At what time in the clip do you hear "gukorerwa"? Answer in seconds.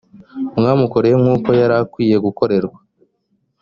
2.25-2.77